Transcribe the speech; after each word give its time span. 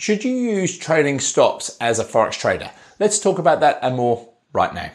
Should 0.00 0.24
you 0.24 0.34
use 0.34 0.76
trailing 0.78 1.20
stops 1.20 1.76
as 1.78 1.98
a 1.98 2.04
Forex 2.06 2.32
trader? 2.32 2.70
Let's 2.98 3.18
talk 3.18 3.38
about 3.38 3.60
that 3.60 3.78
and 3.82 3.98
more 3.98 4.30
right 4.50 4.72
now. 4.72 4.90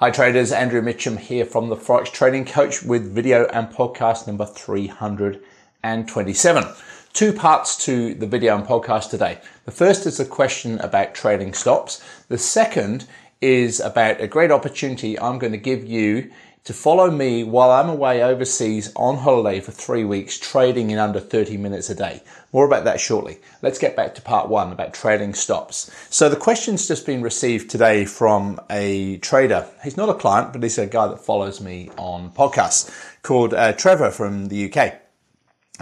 Hi 0.00 0.10
traders, 0.10 0.50
Andrew 0.50 0.82
Mitchum 0.82 1.20
here 1.20 1.44
from 1.44 1.68
the 1.68 1.76
Forex 1.76 2.10
Trading 2.10 2.44
Coach 2.44 2.82
with 2.82 3.14
video 3.14 3.46
and 3.52 3.68
podcast 3.68 4.26
number 4.26 4.44
327. 4.44 6.64
Two 7.12 7.32
parts 7.32 7.76
to 7.84 8.14
the 8.14 8.26
video 8.26 8.56
and 8.56 8.66
podcast 8.66 9.10
today. 9.10 9.38
The 9.66 9.70
first 9.70 10.04
is 10.04 10.18
a 10.18 10.24
question 10.24 10.80
about 10.80 11.14
trailing 11.14 11.52
stops. 11.52 12.02
The 12.26 12.38
second 12.38 13.06
is 13.42 13.80
about 13.80 14.20
a 14.20 14.26
great 14.26 14.50
opportunity 14.50 15.18
I'm 15.18 15.38
going 15.38 15.52
to 15.52 15.58
give 15.58 15.84
you 15.84 16.30
to 16.64 16.72
follow 16.72 17.10
me 17.10 17.42
while 17.42 17.72
I'm 17.72 17.88
away 17.88 18.22
overseas 18.22 18.92
on 18.94 19.16
holiday 19.16 19.58
for 19.58 19.72
three 19.72 20.04
weeks, 20.04 20.38
trading 20.38 20.92
in 20.92 20.98
under 20.98 21.18
30 21.18 21.56
minutes 21.56 21.90
a 21.90 21.94
day. 21.94 22.22
More 22.52 22.64
about 22.64 22.84
that 22.84 23.00
shortly. 23.00 23.40
Let's 23.62 23.80
get 23.80 23.96
back 23.96 24.14
to 24.14 24.22
part 24.22 24.48
one 24.48 24.70
about 24.70 24.94
trailing 24.94 25.34
stops. 25.34 25.90
So 26.08 26.28
the 26.28 26.36
question's 26.36 26.86
just 26.86 27.04
been 27.04 27.20
received 27.20 27.68
today 27.68 28.04
from 28.04 28.60
a 28.70 29.16
trader. 29.18 29.66
He's 29.82 29.96
not 29.96 30.08
a 30.08 30.14
client, 30.14 30.52
but 30.52 30.62
he's 30.62 30.78
a 30.78 30.86
guy 30.86 31.08
that 31.08 31.18
follows 31.18 31.60
me 31.60 31.90
on 31.96 32.30
podcasts 32.30 32.90
called 33.22 33.54
uh, 33.54 33.72
Trevor 33.72 34.12
from 34.12 34.46
the 34.46 34.72
UK. 34.72 35.02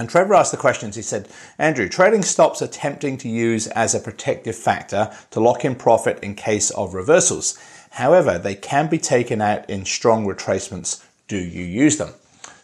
And 0.00 0.08
Trevor 0.08 0.32
asked 0.32 0.50
the 0.50 0.56
questions. 0.56 0.96
He 0.96 1.02
said, 1.02 1.28
Andrew, 1.58 1.86
trailing 1.86 2.22
stops 2.22 2.62
are 2.62 2.66
tempting 2.66 3.18
to 3.18 3.28
use 3.28 3.66
as 3.66 3.94
a 3.94 4.00
protective 4.00 4.56
factor 4.56 5.14
to 5.30 5.40
lock 5.40 5.62
in 5.62 5.74
profit 5.74 6.18
in 6.22 6.36
case 6.36 6.70
of 6.70 6.94
reversals. 6.94 7.58
However, 7.90 8.38
they 8.38 8.54
can 8.54 8.88
be 8.88 8.96
taken 8.96 9.42
out 9.42 9.68
in 9.68 9.84
strong 9.84 10.24
retracements. 10.24 11.04
Do 11.28 11.36
you 11.36 11.64
use 11.64 11.98
them? 11.98 12.14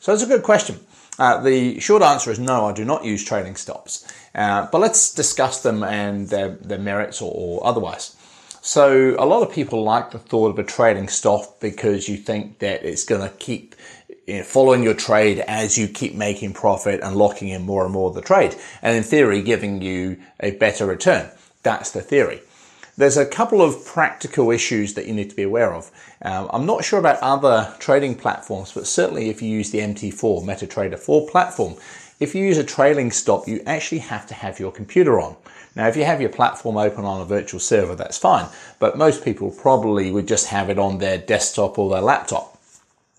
So 0.00 0.12
that's 0.12 0.24
a 0.24 0.26
good 0.26 0.44
question. 0.44 0.80
Uh, 1.18 1.42
the 1.42 1.78
short 1.78 2.02
answer 2.02 2.30
is 2.30 2.38
no, 2.38 2.64
I 2.64 2.72
do 2.72 2.86
not 2.86 3.04
use 3.04 3.22
trailing 3.22 3.56
stops. 3.56 4.10
Uh, 4.34 4.68
but 4.72 4.78
let's 4.78 5.12
discuss 5.12 5.62
them 5.62 5.84
and 5.84 6.30
their, 6.30 6.52
their 6.52 6.78
merits 6.78 7.20
or, 7.20 7.30
or 7.34 7.66
otherwise. 7.66 8.16
So 8.62 9.14
a 9.18 9.26
lot 9.26 9.46
of 9.46 9.54
people 9.54 9.84
like 9.84 10.10
the 10.10 10.18
thought 10.18 10.48
of 10.48 10.58
a 10.58 10.64
trailing 10.64 11.08
stop 11.08 11.60
because 11.60 12.08
you 12.08 12.16
think 12.16 12.60
that 12.60 12.82
it's 12.82 13.04
going 13.04 13.20
to 13.20 13.36
keep 13.36 13.76
you 14.26 14.38
know, 14.38 14.42
following 14.42 14.82
your 14.82 14.94
trade 14.94 15.40
as 15.40 15.78
you 15.78 15.88
keep 15.88 16.14
making 16.14 16.52
profit 16.52 17.00
and 17.02 17.16
locking 17.16 17.48
in 17.48 17.62
more 17.62 17.84
and 17.84 17.92
more 17.92 18.08
of 18.08 18.14
the 18.14 18.20
trade. 18.20 18.56
And 18.82 18.96
in 18.96 19.02
theory, 19.02 19.42
giving 19.42 19.80
you 19.82 20.18
a 20.40 20.52
better 20.52 20.86
return. 20.86 21.30
That's 21.62 21.90
the 21.90 22.02
theory. 22.02 22.42
There's 22.98 23.18
a 23.18 23.26
couple 23.26 23.60
of 23.60 23.84
practical 23.84 24.50
issues 24.50 24.94
that 24.94 25.06
you 25.06 25.12
need 25.12 25.28
to 25.28 25.36
be 25.36 25.42
aware 25.42 25.74
of. 25.74 25.90
Um, 26.22 26.48
I'm 26.50 26.64
not 26.64 26.82
sure 26.82 26.98
about 26.98 27.18
other 27.20 27.74
trading 27.78 28.14
platforms, 28.14 28.72
but 28.72 28.86
certainly 28.86 29.28
if 29.28 29.42
you 29.42 29.50
use 29.50 29.70
the 29.70 29.80
MT4, 29.80 30.42
MetaTrader 30.44 30.98
4 30.98 31.28
platform, 31.28 31.74
if 32.18 32.34
you 32.34 32.42
use 32.42 32.56
a 32.56 32.64
trailing 32.64 33.10
stop, 33.10 33.46
you 33.46 33.60
actually 33.66 33.98
have 33.98 34.26
to 34.28 34.34
have 34.34 34.58
your 34.58 34.72
computer 34.72 35.20
on. 35.20 35.36
Now, 35.74 35.88
if 35.88 35.96
you 35.96 36.06
have 36.06 36.22
your 36.22 36.30
platform 36.30 36.78
open 36.78 37.04
on 37.04 37.20
a 37.20 37.26
virtual 37.26 37.60
server, 37.60 37.94
that's 37.94 38.16
fine, 38.16 38.46
but 38.78 38.96
most 38.96 39.22
people 39.22 39.50
probably 39.50 40.10
would 40.10 40.26
just 40.26 40.46
have 40.46 40.70
it 40.70 40.78
on 40.78 40.96
their 40.96 41.18
desktop 41.18 41.78
or 41.78 41.90
their 41.90 42.00
laptop. 42.00 42.55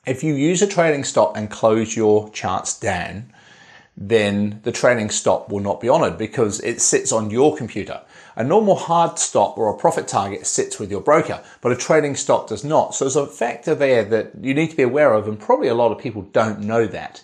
If 0.07 0.23
you 0.23 0.35
use 0.35 0.61
a 0.61 0.67
trailing 0.67 1.03
stop 1.03 1.35
and 1.35 1.51
close 1.51 1.97
your 1.97 2.29
charts 2.29 2.79
down, 2.79 3.33
then 3.97 4.61
the 4.63 4.71
trailing 4.71 5.09
stop 5.09 5.49
will 5.49 5.59
not 5.59 5.81
be 5.81 5.89
honored 5.89 6.17
because 6.17 6.61
it 6.61 6.79
sits 6.79 7.11
on 7.11 7.29
your 7.29 7.57
computer. 7.57 8.01
A 8.37 8.43
normal 8.43 8.75
hard 8.75 9.19
stop 9.19 9.57
or 9.57 9.69
a 9.69 9.77
profit 9.77 10.07
target 10.07 10.47
sits 10.47 10.79
with 10.79 10.89
your 10.89 11.01
broker, 11.01 11.43
but 11.59 11.73
a 11.73 11.75
trailing 11.75 12.15
stop 12.15 12.47
does 12.47 12.63
not. 12.63 12.95
So 12.95 13.03
there's 13.03 13.17
a 13.17 13.27
factor 13.27 13.75
there 13.75 14.05
that 14.05 14.31
you 14.41 14.53
need 14.53 14.69
to 14.69 14.77
be 14.77 14.83
aware 14.83 15.13
of, 15.13 15.27
and 15.27 15.37
probably 15.37 15.67
a 15.67 15.75
lot 15.75 15.91
of 15.91 15.97
people 15.97 16.21
don't 16.21 16.61
know 16.61 16.85
that. 16.87 17.21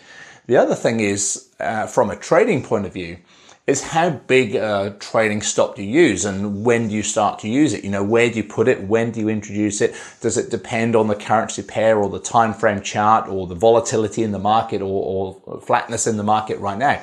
The 0.47 0.57
other 0.57 0.75
thing 0.75 0.99
is, 0.99 1.49
uh, 1.61 1.87
from 1.87 2.09
a 2.09 2.17
trading 2.17 2.63
point 2.63 2.85
of 2.85 2.91
view, 2.91 3.19
is 3.65 3.81
how 3.81 4.09
big 4.09 4.55
a 4.55 4.95
trailing 4.99 5.41
stop 5.41 5.75
do 5.75 5.83
you 5.83 6.07
use 6.07 6.25
and 6.25 6.65
when 6.65 6.89
do 6.89 6.93
you 6.93 7.03
start 7.03 7.39
to 7.39 7.47
use 7.47 7.73
it? 7.73 7.83
You 7.83 7.91
know, 7.91 8.03
where 8.03 8.29
do 8.29 8.35
you 8.35 8.43
put 8.43 8.67
it? 8.67 8.83
When 8.83 9.11
do 9.11 9.21
you 9.21 9.29
introduce 9.29 9.79
it? 9.79 9.95
Does 10.19 10.37
it 10.37 10.51
depend 10.51 10.97
on 10.97 11.07
the 11.07 11.15
currency 11.15 11.63
pair 11.63 11.97
or 11.97 12.09
the 12.09 12.19
time 12.19 12.53
frame 12.53 12.81
chart 12.81 13.29
or 13.29 13.47
the 13.47 13.55
volatility 13.55 14.21
in 14.21 14.33
the 14.33 14.39
market 14.39 14.81
or, 14.81 15.37
or 15.45 15.61
flatness 15.61 16.07
in 16.07 16.17
the 16.17 16.23
market 16.23 16.59
right 16.59 16.77
now? 16.77 17.01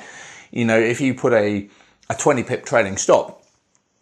You 0.51 0.65
know, 0.65 0.77
if 0.77 1.01
you 1.01 1.15
put 1.15 1.33
a, 1.33 1.67
a 2.09 2.15
20 2.15 2.43
pip 2.43 2.63
trailing 2.63 2.97
stop, 2.97 3.43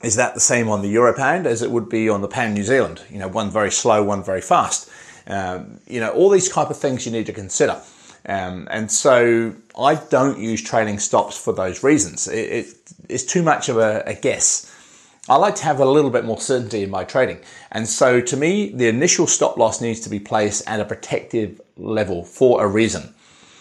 is 0.03 0.15
that 0.15 0.33
the 0.33 0.41
same 0.41 0.67
on 0.69 0.81
the 0.81 0.89
euro 0.89 1.13
pound 1.13 1.47
as 1.47 1.61
it 1.61 1.71
would 1.71 1.87
be 1.87 2.09
on 2.09 2.21
the 2.21 2.27
pound 2.27 2.55
New 2.55 2.63
Zealand? 2.63 3.01
You 3.09 3.19
know, 3.19 3.27
one 3.29 3.49
very 3.49 3.71
slow, 3.71 4.03
one 4.03 4.23
very 4.23 4.41
fast. 4.41 4.89
Um, 5.27 5.79
you 5.87 6.01
know, 6.01 6.11
all 6.11 6.29
these 6.29 6.49
type 6.49 6.69
of 6.69 6.77
things 6.77 7.05
you 7.05 7.11
need 7.11 7.25
to 7.27 7.33
consider. 7.33 7.81
Um, 8.25 8.67
and 8.69 8.91
so 8.91 9.55
I 9.77 9.95
don't 9.95 10.39
use 10.39 10.61
trailing 10.61 10.99
stops 10.99 11.37
for 11.37 11.53
those 11.53 11.83
reasons. 11.83 12.27
It, 12.27 12.37
it, 12.37 12.93
it's 13.07 13.23
too 13.23 13.43
much 13.43 13.69
of 13.69 13.77
a, 13.77 14.03
a 14.05 14.13
guess. 14.13 14.73
I 15.27 15.35
like 15.35 15.55
to 15.55 15.63
have 15.63 15.79
a 15.79 15.85
little 15.85 16.09
bit 16.09 16.25
more 16.25 16.39
certainty 16.39 16.83
in 16.83 16.89
my 16.89 17.03
trading. 17.03 17.39
And 17.71 17.87
so 17.87 18.19
to 18.19 18.37
me, 18.37 18.71
the 18.71 18.87
initial 18.87 19.27
stop 19.27 19.57
loss 19.57 19.79
needs 19.79 19.99
to 20.01 20.09
be 20.09 20.19
placed 20.19 20.67
at 20.67 20.79
a 20.79 20.85
protective 20.85 21.61
level 21.77 22.23
for 22.23 22.63
a 22.63 22.67
reason. 22.67 23.13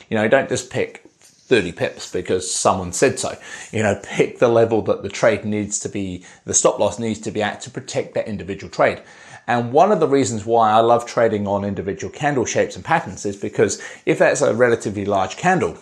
You 0.09 0.17
know, 0.17 0.29
don't 0.29 0.49
just 0.49 0.71
pick 0.71 1.05
30 1.21 1.73
pips 1.73 2.11
because 2.11 2.51
someone 2.51 2.93
said 2.93 3.19
so. 3.19 3.37
You 3.71 3.83
know, 3.83 4.01
pick 4.03 4.39
the 4.39 4.49
level 4.49 4.83
that 4.83 5.03
the 5.03 5.09
trade 5.09 5.45
needs 5.45 5.79
to 5.81 5.89
be, 5.89 6.25
the 6.45 6.55
stop 6.55 6.79
loss 6.79 6.99
needs 6.99 7.21
to 7.21 7.31
be 7.31 7.43
at 7.43 7.61
to 7.63 7.71
protect 7.71 8.15
that 8.15 8.29
individual 8.29 8.71
trade. 8.71 9.03
And 9.48 9.72
one 9.72 9.91
of 9.91 9.98
the 9.98 10.06
reasons 10.06 10.44
why 10.44 10.70
I 10.70 10.81
love 10.81 11.06
trading 11.06 11.48
on 11.48 11.64
individual 11.64 12.12
candle 12.12 12.44
shapes 12.44 12.76
and 12.76 12.84
patterns 12.84 13.25
is 13.25 13.34
because 13.34 13.82
if 14.04 14.19
that's 14.19 14.42
a 14.42 14.54
relatively 14.54 15.06
large 15.06 15.38
candle, 15.38 15.78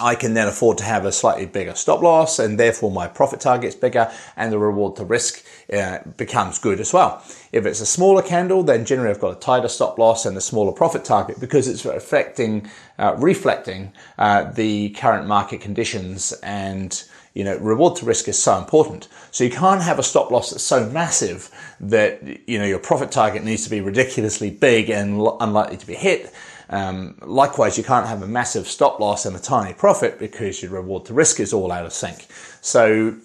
I 0.00 0.14
can 0.14 0.32
then 0.34 0.48
afford 0.48 0.78
to 0.78 0.84
have 0.84 1.04
a 1.04 1.12
slightly 1.12 1.44
bigger 1.44 1.74
stop 1.74 2.02
loss 2.02 2.38
and 2.38 2.58
therefore 2.58 2.90
my 2.90 3.06
profit 3.06 3.40
target's 3.40 3.74
bigger 3.74 4.10
and 4.36 4.50
the 4.52 4.58
reward 4.58 4.96
to 4.96 5.04
risk 5.04 5.44
uh, 5.72 5.98
becomes 6.16 6.58
good 6.58 6.80
as 6.80 6.92
well. 6.92 7.22
If 7.52 7.66
it's 7.66 7.80
a 7.80 7.86
smaller 7.86 8.22
candle, 8.22 8.62
then 8.62 8.86
generally 8.86 9.10
I've 9.10 9.20
got 9.20 9.36
a 9.36 9.40
tighter 9.40 9.68
stop 9.68 9.98
loss 9.98 10.24
and 10.24 10.36
a 10.36 10.40
smaller 10.40 10.72
profit 10.72 11.04
target 11.04 11.40
because 11.40 11.68
it's 11.68 11.84
affecting, 11.84 12.70
uh, 12.98 13.16
reflecting 13.18 13.92
uh, 14.16 14.44
the 14.44 14.90
current 14.90 15.26
market 15.26 15.60
conditions 15.60 16.32
and 16.42 17.04
you 17.34 17.44
know, 17.44 17.56
reward 17.58 17.96
to 17.96 18.06
risk 18.06 18.28
is 18.28 18.40
so 18.40 18.58
important. 18.58 19.08
So 19.30 19.44
you 19.44 19.50
can't 19.50 19.82
have 19.82 19.98
a 19.98 20.02
stop 20.02 20.30
loss 20.30 20.50
that's 20.50 20.64
so 20.64 20.88
massive 20.88 21.50
that, 21.80 22.48
you 22.48 22.58
know, 22.58 22.64
your 22.64 22.78
profit 22.78 23.10
target 23.10 23.44
needs 23.44 23.64
to 23.64 23.70
be 23.70 23.80
ridiculously 23.80 24.50
big 24.50 24.90
and 24.90 25.20
unlikely 25.40 25.76
to 25.76 25.86
be 25.86 25.94
hit 25.94 26.32
um, 26.70 27.16
likewise, 27.22 27.78
you 27.78 27.84
can't 27.84 28.06
have 28.06 28.22
a 28.22 28.26
massive 28.26 28.66
stop 28.68 29.00
loss 29.00 29.24
and 29.24 29.34
a 29.34 29.38
tiny 29.38 29.72
profit 29.72 30.18
because 30.18 30.62
your 30.62 30.72
reward 30.72 31.06
to 31.06 31.14
risk 31.14 31.40
is 31.40 31.52
all 31.52 31.72
out 31.72 31.86
of 31.86 31.92
sync. 31.92 32.26
So 32.60 33.16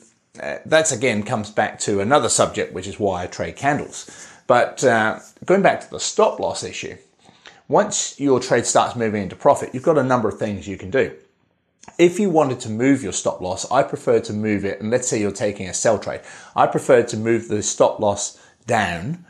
uh, 0.41 0.57
that's 0.65 0.91
again 0.91 1.23
comes 1.23 1.49
back 1.49 1.79
to 1.81 1.99
another 1.99 2.29
subject, 2.29 2.73
which 2.73 2.87
is 2.87 2.99
why 2.99 3.23
I 3.23 3.27
trade 3.27 3.55
candles. 3.55 4.29
But 4.47 4.83
uh, 4.83 5.19
going 5.45 5.61
back 5.61 5.81
to 5.81 5.89
the 5.89 5.99
stop 5.99 6.39
loss 6.39 6.63
issue, 6.63 6.97
once 7.67 8.19
your 8.19 8.39
trade 8.39 8.65
starts 8.65 8.95
moving 8.95 9.23
into 9.23 9.35
profit, 9.35 9.71
you've 9.73 9.83
got 9.83 9.97
a 9.97 10.03
number 10.03 10.29
of 10.29 10.37
things 10.37 10.67
you 10.67 10.77
can 10.77 10.89
do. 10.89 11.13
If 11.97 12.19
you 12.19 12.29
wanted 12.29 12.59
to 12.61 12.69
move 12.69 13.03
your 13.03 13.13
stop 13.13 13.39
loss, 13.39 13.69
I 13.71 13.83
prefer 13.83 14.19
to 14.21 14.33
move 14.33 14.65
it, 14.65 14.81
and 14.81 14.89
let's 14.89 15.07
say 15.07 15.19
you're 15.19 15.31
taking 15.31 15.67
a 15.67 15.73
sell 15.73 15.99
trade, 15.99 16.21
I 16.55 16.65
prefer 16.65 17.03
to 17.03 17.17
move 17.17 17.47
the 17.47 17.61
stop 17.61 17.99
loss 17.99 18.39
down 18.65 19.25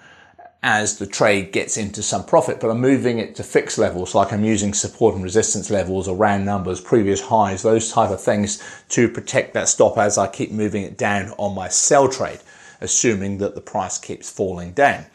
as 0.62 0.98
the 0.98 1.06
trade 1.06 1.52
gets 1.52 1.76
into 1.76 2.02
some 2.02 2.24
profit, 2.24 2.62
but 2.62 2.70
I'm 2.70 2.80
moving 2.80 3.20
it 3.20 3.36
to 3.36 3.44
fixed 3.44 3.78
levels, 3.78 4.16
like 4.16 4.32
I'm 4.32 4.46
using 4.46 4.74
support 4.74 5.14
and 5.14 5.24
resistance 5.24 5.70
levels 5.70 6.08
or 6.08 6.16
round 6.16 6.46
numbers, 6.46 6.80
previous 6.80 7.20
highs, 7.20 7.64
those 7.64 7.92
type 7.92 8.12
of 8.12 8.22
things 8.22 8.64
to 8.90 9.10
protect 9.10 9.54
that 9.56 9.68
stop 9.68 9.98
as 9.98 10.18
I 10.18 10.28
keep 10.28 10.52
moving 10.52 10.84
it 10.84 10.98
down 10.98 11.34
on 11.38 11.54
my 11.54 11.68
sell 11.68 12.08
trade, 12.08 12.40
assuming 12.80 13.40
that 13.40 13.56
the 13.56 13.62
price 13.62 13.98
keeps 13.98 14.32
falling 14.32 14.72
down. 14.72 15.06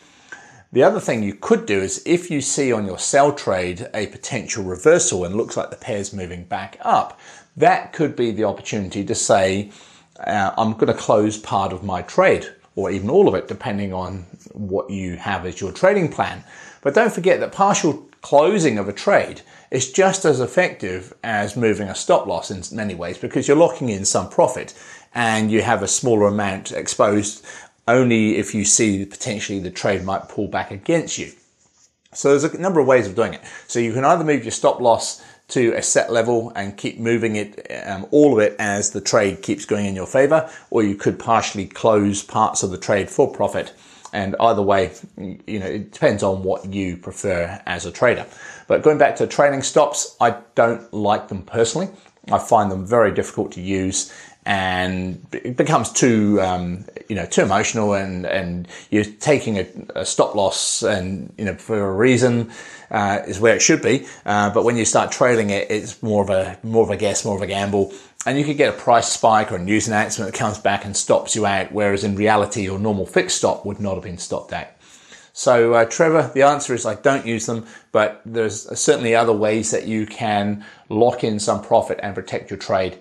The 0.71 0.83
other 0.83 1.01
thing 1.01 1.23
you 1.23 1.33
could 1.33 1.65
do 1.65 1.81
is 1.81 2.03
if 2.05 2.31
you 2.31 2.43
see 2.43 2.73
on 2.73 2.85
your 2.85 2.99
sell 2.99 3.33
trade 3.33 3.89
a 3.95 4.07
potential 4.09 4.65
reversal 4.65 5.25
and 5.25 5.35
looks 5.35 5.57
like 5.57 5.71
the 5.71 5.77
pair's 5.77 6.13
moving 6.13 6.45
back 6.45 6.77
up, 6.83 7.19
that 7.57 7.95
could 7.95 8.15
be 8.15 8.33
the 8.33 8.45
opportunity 8.45 9.03
to 9.05 9.15
say, 9.15 9.73
uh, 10.21 10.53
I'm 10.59 10.75
going 10.75 10.89
to 10.89 10.95
close 10.95 11.39
part 11.39 11.73
of 11.73 11.83
my 11.83 12.03
trade 12.03 12.49
or 12.77 12.91
even 12.91 13.09
all 13.09 13.29
of 13.29 13.35
it, 13.35 13.49
depending 13.49 13.95
on 13.95 14.27
what 14.53 14.91
you 14.91 15.17
have 15.17 15.47
as 15.47 15.59
your 15.59 15.73
trading 15.73 16.11
plan. 16.11 16.45
But 16.83 16.95
don't 16.95 17.13
forget 17.13 17.41
that 17.41 17.51
partial 17.51 18.07
closing 18.21 18.79
of 18.79 18.89
a 18.89 18.93
trade 18.93 19.41
is 19.71 19.91
just 19.91 20.25
as 20.25 20.39
effective 20.39 21.15
as 21.25 21.57
moving 21.57 21.89
a 21.89 21.95
stop 21.95 22.27
loss 22.27 22.51
in 22.51 22.63
many 22.77 22.95
ways 22.95 23.17
because 23.17 23.49
you're 23.49 23.57
locking 23.57 23.89
in 23.89 24.05
some 24.05 24.29
profit 24.29 24.75
and 25.15 25.51
you 25.51 25.63
have 25.63 25.83
a 25.83 25.89
smaller 25.89 26.29
amount 26.29 26.73
exposed 26.73 27.45
only 27.89 28.37
if 28.37 28.55
you 28.55 28.65
see 28.65 29.05
potentially 29.05 29.59
the 29.59 29.71
trade 29.71 30.05
might 30.05 30.29
pull 30.29 30.47
back 30.47 30.71
against 30.71 31.19
you. 31.19 31.33
So 32.15 32.31
there's 32.31 32.45
a 32.45 32.59
number 32.59 32.81
of 32.81 32.87
ways 32.87 33.07
of 33.07 33.15
doing 33.15 33.35
it. 33.35 33.41
So 33.67 33.81
you 33.81 33.93
can 33.93 34.05
either 34.05 34.25
move 34.25 34.45
your 34.45 34.53
stop 34.53 34.81
loss 34.81 35.25
to 35.49 35.73
a 35.73 35.83
set 35.83 36.13
level 36.13 36.53
and 36.55 36.77
keep 36.77 36.99
moving 36.99 37.37
it, 37.37 37.67
um, 37.87 38.07
all 38.11 38.35
of 38.35 38.39
it 38.39 38.55
as 38.59 38.91
the 38.91 39.01
trade 39.01 39.43
keeps 39.43 39.65
going 39.65 39.87
in 39.87 39.95
your 39.95 40.07
favor, 40.07 40.51
or 40.71 40.83
you 40.83 40.95
could 40.95 41.19
partially 41.19 41.67
close 41.67 42.23
parts 42.23 42.63
of 42.63 42.71
the 42.71 42.79
trade 42.79 43.09
for 43.11 43.33
profit 43.33 43.73
And 44.13 44.37
either 44.41 44.63
way, 44.63 44.93
you 45.47 45.59
know, 45.59 45.67
it 45.67 45.93
depends 45.93 46.23
on 46.23 46.43
what 46.43 46.73
you 46.73 46.97
prefer 46.97 47.61
as 47.67 47.85
a 47.85 47.93
trader. 47.93 48.27
But 48.67 48.83
going 48.83 48.99
back 48.99 49.17
to 49.17 49.27
trailing 49.27 49.63
stops, 49.63 50.17
I 50.21 50.37
don't 50.55 50.93
like 50.93 51.29
them 51.29 51.43
personally. 51.43 51.89
I 52.31 52.39
find 52.39 52.71
them 52.71 52.87
very 52.87 53.13
difficult 53.13 53.53
to 53.53 53.61
use 53.61 54.13
and 54.49 55.27
it 55.33 55.59
becomes 55.59 55.93
too 55.93 56.41
um, 56.41 56.87
you 57.09 57.15
know 57.15 57.27
too 57.27 57.43
emotional 57.43 57.93
and 57.93 58.25
and 58.25 58.67
you're 58.91 59.05
taking 59.05 59.59
a, 59.59 59.69
a, 59.95 60.07
stop 60.07 60.35
loss 60.35 60.83
and 60.83 61.33
you 61.37 61.45
know 61.45 61.55
for 61.55 61.79
a 61.79 61.93
reason 61.93 62.51
uh, 62.91 63.21
is 63.27 63.39
where 63.39 63.55
it 63.55 63.61
should 63.61 63.83
be. 63.83 64.07
Uh, 64.25 64.49
but 64.49 64.65
when 64.65 64.79
you 64.79 64.87
start 64.87 65.13
trailing 65.13 65.51
it 65.51 65.71
it's 65.71 66.03
more 66.03 66.23
of 66.23 66.31
a 66.31 66.59
more 66.63 66.83
of 66.83 66.89
a 66.89 66.97
guess 66.97 67.27
more 67.27 67.37
of 67.37 67.43
a 67.43 67.47
gamble. 67.47 67.93
And 68.27 68.39
you 68.39 68.45
could 68.45 68.57
get 68.57 68.75
a 68.75 68.77
price 68.77 69.09
spike 69.09 69.53
or 69.53 69.57
a 69.57 69.59
news 69.59 69.87
announcement 69.87 70.33
that 70.33 70.39
comes 70.39 70.59
back 70.59 70.85
and 70.85 70.97
stops 70.97 71.37
you 71.37 71.45
out 71.45 71.71
whereas 71.71 72.03
in 72.03 72.17
reality 72.17 72.63
your 72.63 72.79
normal 72.79 73.05
fixed 73.05 73.37
stop 73.37 73.67
would 73.67 73.81
not 73.81 73.95
have 73.95 74.05
been 74.05 74.19
stopped 74.19 74.55
out 74.55 74.69
so, 75.39 75.75
uh, 75.75 75.85
Trevor, 75.85 76.33
the 76.35 76.43
answer 76.43 76.75
is 76.75 76.85
I 76.85 76.97
don't 76.97 77.25
use 77.25 77.47
them, 77.47 77.65
but 77.93 78.21
there's 78.27 78.77
certainly 78.77 79.15
other 79.15 79.33
ways 79.33 79.71
that 79.71 79.87
you 79.87 80.05
can 80.05 80.67
lock 80.89 81.23
in 81.23 81.39
some 81.39 81.63
profit 81.63 82.01
and 82.03 82.13
protect 82.13 82.51
your 82.51 82.59
trade 82.59 82.99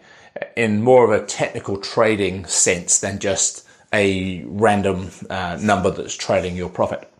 in 0.55 0.83
more 0.83 1.03
of 1.03 1.09
a 1.09 1.25
technical 1.25 1.77
trading 1.77 2.45
sense 2.45 2.99
than 2.99 3.17
just 3.17 3.67
a 3.91 4.43
random 4.45 5.09
uh, 5.31 5.57
number 5.59 5.89
that's 5.89 6.13
trading 6.13 6.55
your 6.55 6.69
profit. 6.69 7.11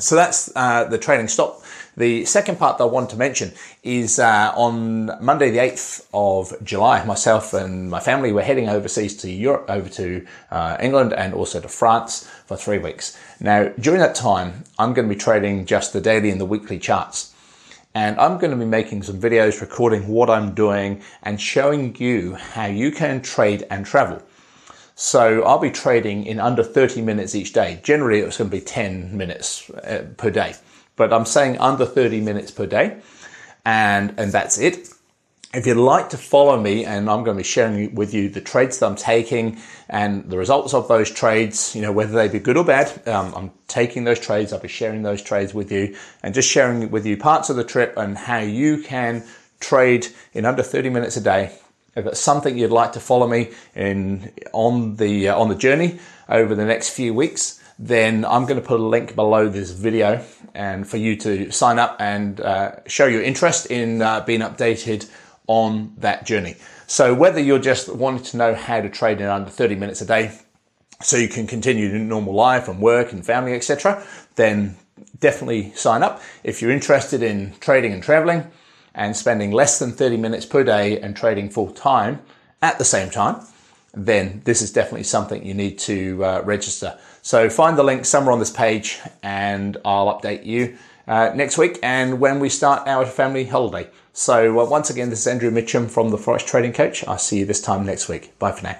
So 0.00 0.16
that's 0.16 0.50
uh, 0.56 0.82
the 0.82 0.98
trailing 0.98 1.28
stop. 1.28 1.59
The 1.96 2.24
second 2.24 2.58
part 2.58 2.78
that 2.78 2.84
I 2.84 2.86
want 2.86 3.10
to 3.10 3.16
mention 3.16 3.52
is 3.82 4.18
uh, 4.18 4.52
on 4.56 5.10
Monday, 5.20 5.50
the 5.50 5.58
8th 5.58 6.06
of 6.14 6.54
July, 6.64 7.04
myself 7.04 7.52
and 7.52 7.90
my 7.90 8.00
family 8.00 8.32
were 8.32 8.42
heading 8.42 8.68
overseas 8.68 9.16
to 9.18 9.30
Europe, 9.30 9.66
over 9.68 9.88
to 9.90 10.26
uh, 10.50 10.76
England 10.80 11.12
and 11.12 11.34
also 11.34 11.60
to 11.60 11.68
France 11.68 12.28
for 12.46 12.56
three 12.56 12.78
weeks. 12.78 13.18
Now, 13.40 13.68
during 13.80 14.00
that 14.00 14.14
time, 14.14 14.64
I'm 14.78 14.94
going 14.94 15.08
to 15.08 15.14
be 15.14 15.20
trading 15.20 15.66
just 15.66 15.92
the 15.92 16.00
daily 16.00 16.30
and 16.30 16.40
the 16.40 16.46
weekly 16.46 16.78
charts 16.78 17.34
and 17.94 18.18
I'm 18.20 18.38
going 18.38 18.52
to 18.52 18.56
be 18.56 18.64
making 18.64 19.02
some 19.02 19.20
videos 19.20 19.60
recording 19.60 20.06
what 20.06 20.30
I'm 20.30 20.54
doing 20.54 21.02
and 21.22 21.40
showing 21.40 21.96
you 21.96 22.34
how 22.34 22.66
you 22.66 22.92
can 22.92 23.20
trade 23.20 23.66
and 23.70 23.84
travel. 23.84 24.22
So 24.94 25.42
I'll 25.42 25.58
be 25.58 25.70
trading 25.70 26.26
in 26.26 26.38
under 26.38 26.62
30 26.62 27.02
minutes 27.02 27.34
each 27.34 27.52
day. 27.52 27.80
Generally, 27.82 28.20
it's 28.20 28.36
going 28.36 28.50
to 28.50 28.56
be 28.56 28.60
10 28.60 29.16
minutes 29.16 29.70
uh, 29.70 30.04
per 30.16 30.30
day, 30.30 30.54
but 31.00 31.14
I'm 31.14 31.24
saying 31.24 31.56
under 31.56 31.86
30 31.86 32.20
minutes 32.20 32.50
per 32.50 32.66
day, 32.66 32.98
and 33.64 34.12
and 34.18 34.30
that's 34.30 34.58
it. 34.58 34.90
If 35.54 35.66
you'd 35.66 35.78
like 35.78 36.10
to 36.10 36.18
follow 36.18 36.60
me, 36.60 36.84
and 36.84 37.08
I'm 37.08 37.24
going 37.24 37.38
to 37.38 37.42
be 37.42 37.48
sharing 37.56 37.94
with 37.94 38.12
you 38.12 38.28
the 38.28 38.42
trades 38.42 38.78
that 38.78 38.86
I'm 38.86 38.96
taking 38.96 39.58
and 39.88 40.28
the 40.30 40.36
results 40.36 40.74
of 40.74 40.88
those 40.88 41.10
trades, 41.10 41.74
you 41.74 41.80
know, 41.80 41.90
whether 41.90 42.12
they 42.12 42.28
be 42.28 42.38
good 42.38 42.58
or 42.58 42.64
bad, 42.64 42.86
um, 43.08 43.32
I'm 43.34 43.50
taking 43.66 44.04
those 44.04 44.20
trades, 44.20 44.52
I'll 44.52 44.60
be 44.60 44.68
sharing 44.68 45.02
those 45.02 45.22
trades 45.22 45.54
with 45.54 45.72
you 45.72 45.96
and 46.22 46.34
just 46.34 46.48
sharing 46.50 46.90
with 46.90 47.06
you 47.06 47.16
parts 47.16 47.48
of 47.48 47.56
the 47.56 47.64
trip 47.64 47.94
and 47.96 48.16
how 48.16 48.38
you 48.38 48.82
can 48.82 49.24
trade 49.58 50.06
in 50.34 50.44
under 50.44 50.62
30 50.62 50.90
minutes 50.90 51.16
a 51.16 51.22
day. 51.22 51.58
If 51.96 52.06
it's 52.06 52.20
something 52.20 52.56
you'd 52.58 52.70
like 52.70 52.92
to 52.92 53.00
follow 53.00 53.26
me 53.26 53.50
in 53.74 54.30
on 54.52 54.96
the 54.96 55.30
uh, 55.30 55.40
on 55.40 55.48
the 55.48 55.56
journey 55.56 55.98
over 56.28 56.54
the 56.54 56.66
next 56.66 56.90
few 56.90 57.12
weeks, 57.12 57.59
then 57.82 58.26
I'm 58.26 58.44
going 58.44 58.60
to 58.60 58.66
put 58.66 58.78
a 58.78 58.84
link 58.84 59.14
below 59.14 59.48
this 59.48 59.70
video 59.70 60.22
and 60.54 60.86
for 60.86 60.98
you 60.98 61.16
to 61.16 61.50
sign 61.50 61.78
up 61.78 61.96
and 61.98 62.38
uh, 62.38 62.72
show 62.86 63.06
your 63.06 63.22
interest 63.22 63.66
in 63.70 64.02
uh, 64.02 64.20
being 64.20 64.40
updated 64.40 65.10
on 65.46 65.94
that 65.96 66.26
journey. 66.26 66.56
So 66.86 67.14
whether 67.14 67.40
you're 67.40 67.58
just 67.58 67.88
wanting 67.88 68.24
to 68.24 68.36
know 68.36 68.54
how 68.54 68.82
to 68.82 68.90
trade 68.90 69.22
in 69.22 69.28
under 69.28 69.48
30 69.50 69.76
minutes 69.76 70.02
a 70.02 70.04
day 70.04 70.38
so 71.00 71.16
you 71.16 71.28
can 71.28 71.46
continue 71.46 71.88
your 71.88 71.98
normal 71.98 72.34
life 72.34 72.68
and 72.68 72.80
work 72.80 73.12
and 73.12 73.24
family, 73.24 73.54
etc., 73.54 74.04
then 74.34 74.76
definitely 75.18 75.72
sign 75.72 76.02
up. 76.02 76.20
If 76.44 76.60
you're 76.60 76.70
interested 76.70 77.22
in 77.22 77.54
trading 77.60 77.94
and 77.94 78.02
traveling 78.02 78.50
and 78.94 79.16
spending 79.16 79.52
less 79.52 79.78
than 79.78 79.92
30 79.92 80.18
minutes 80.18 80.44
per 80.44 80.62
day 80.64 81.00
and 81.00 81.16
trading 81.16 81.48
full 81.48 81.72
time 81.72 82.20
at 82.60 82.76
the 82.76 82.84
same 82.84 83.08
time, 83.08 83.40
then 83.92 84.42
this 84.44 84.62
is 84.62 84.72
definitely 84.72 85.04
something 85.04 85.44
you 85.44 85.54
need 85.54 85.78
to 85.78 86.24
uh, 86.24 86.42
register. 86.44 86.98
So 87.22 87.50
find 87.50 87.76
the 87.76 87.82
link 87.82 88.04
somewhere 88.04 88.32
on 88.32 88.38
this 88.38 88.50
page 88.50 88.98
and 89.22 89.76
I'll 89.84 90.06
update 90.06 90.44
you 90.46 90.78
uh, 91.06 91.32
next 91.34 91.58
week 91.58 91.78
and 91.82 92.20
when 92.20 92.40
we 92.40 92.48
start 92.48 92.86
our 92.86 93.04
family 93.04 93.44
holiday. 93.44 93.90
So 94.12 94.60
uh, 94.60 94.64
once 94.68 94.90
again, 94.90 95.10
this 95.10 95.20
is 95.20 95.26
Andrew 95.26 95.50
Mitchum 95.50 95.90
from 95.90 96.10
the 96.10 96.16
Forex 96.16 96.46
Trading 96.46 96.72
Coach. 96.72 97.06
I'll 97.06 97.18
see 97.18 97.40
you 97.40 97.46
this 97.46 97.60
time 97.60 97.84
next 97.84 98.08
week. 98.08 98.38
Bye 98.38 98.52
for 98.52 98.64
now. 98.64 98.78